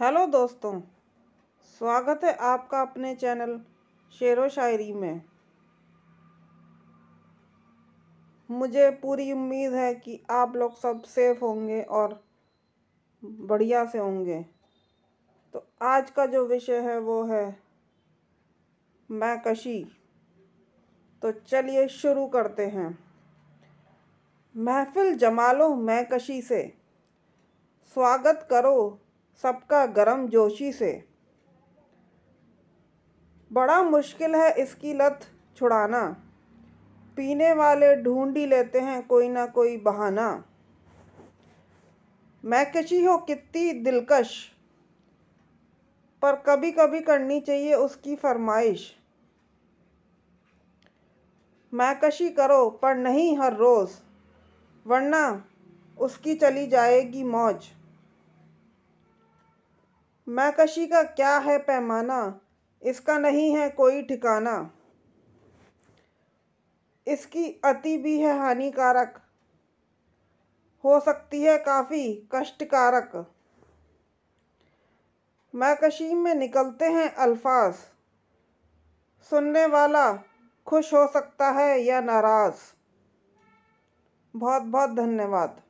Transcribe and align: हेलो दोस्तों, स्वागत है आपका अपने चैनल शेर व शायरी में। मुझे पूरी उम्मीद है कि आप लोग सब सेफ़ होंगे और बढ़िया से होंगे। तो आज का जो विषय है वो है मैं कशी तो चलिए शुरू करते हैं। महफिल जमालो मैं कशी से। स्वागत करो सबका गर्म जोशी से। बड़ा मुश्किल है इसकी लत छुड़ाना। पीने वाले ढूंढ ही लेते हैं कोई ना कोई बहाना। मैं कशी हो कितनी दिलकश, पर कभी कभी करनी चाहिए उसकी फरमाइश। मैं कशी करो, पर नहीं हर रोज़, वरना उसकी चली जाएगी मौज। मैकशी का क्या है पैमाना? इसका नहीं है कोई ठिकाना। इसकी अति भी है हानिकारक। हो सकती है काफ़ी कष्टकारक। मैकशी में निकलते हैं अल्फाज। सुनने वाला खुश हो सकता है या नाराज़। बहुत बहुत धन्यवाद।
हेलो 0.00 0.24
दोस्तों, 0.26 0.80
स्वागत 1.80 2.24
है 2.24 2.32
आपका 2.36 2.80
अपने 2.80 3.14
चैनल 3.14 3.54
शेर 4.14 4.40
व 4.40 4.48
शायरी 4.48 4.92
में। 4.92 5.22
मुझे 8.50 8.90
पूरी 9.02 9.32
उम्मीद 9.32 9.74
है 9.74 9.94
कि 9.94 10.18
आप 10.30 10.56
लोग 10.56 10.76
सब 10.78 11.00
सेफ़ 11.04 11.40
होंगे 11.40 11.80
और 11.82 12.20
बढ़िया 13.22 13.84
से 13.84 13.98
होंगे। 13.98 14.40
तो 15.54 15.64
आज 15.82 16.10
का 16.10 16.26
जो 16.26 16.44
विषय 16.46 16.80
है 16.80 16.98
वो 16.98 17.22
है 17.24 17.44
मैं 19.10 19.38
कशी 19.40 19.78
तो 21.22 21.32
चलिए 21.32 21.86
शुरू 21.88 22.26
करते 22.26 22.66
हैं। 22.66 22.88
महफिल 24.54 25.14
जमालो 25.16 25.74
मैं 25.74 26.04
कशी 26.08 26.40
से। 26.42 26.62
स्वागत 27.96 28.46
करो 28.50 28.76
सबका 29.44 29.84
गर्म 29.86 30.26
जोशी 30.28 30.72
से। 30.72 30.92
बड़ा 33.50 33.82
मुश्किल 33.82 34.34
है 34.34 34.50
इसकी 34.54 34.92
लत 34.94 35.26
छुड़ाना। 35.56 36.04
पीने 37.16 37.52
वाले 37.52 37.94
ढूंढ 37.96 38.36
ही 38.36 38.46
लेते 38.46 38.80
हैं 38.80 39.06
कोई 39.06 39.28
ना 39.28 39.46
कोई 39.48 39.76
बहाना। 39.76 40.44
मैं 42.44 42.64
कशी 42.72 43.04
हो 43.04 43.16
कितनी 43.18 43.72
दिलकश, 43.74 44.32
पर 46.22 46.36
कभी 46.46 46.70
कभी 46.72 47.00
करनी 47.00 47.40
चाहिए 47.40 47.74
उसकी 47.74 48.16
फरमाइश। 48.16 48.90
मैं 51.72 51.98
कशी 52.00 52.28
करो, 52.30 52.68
पर 52.72 52.94
नहीं 52.94 53.36
हर 53.38 53.56
रोज़, 53.56 53.90
वरना 54.86 55.44
उसकी 55.98 56.34
चली 56.34 56.66
जाएगी 56.66 57.24
मौज। 57.24 57.68
मैकशी 60.28 60.86
का 60.86 61.02
क्या 61.02 61.38
है 61.38 61.58
पैमाना? 61.58 62.40
इसका 62.82 63.18
नहीं 63.18 63.56
है 63.56 63.70
कोई 63.70 64.02
ठिकाना। 64.02 64.70
इसकी 67.08 67.60
अति 67.64 67.98
भी 67.98 68.20
है 68.20 68.38
हानिकारक। 68.38 69.22
हो 70.84 71.00
सकती 71.00 71.42
है 71.42 71.58
काफ़ी 71.58 72.28
कष्टकारक। 72.34 73.34
मैकशी 75.54 76.14
में 76.14 76.34
निकलते 76.34 76.84
हैं 76.84 77.14
अल्फाज। 77.14 77.74
सुनने 79.30 79.66
वाला 79.66 80.12
खुश 80.66 80.94
हो 80.94 81.06
सकता 81.06 81.50
है 81.50 81.80
या 81.80 82.00
नाराज़। 82.00 82.58
बहुत 84.36 84.62
बहुत 84.62 84.90
धन्यवाद। 84.90 85.62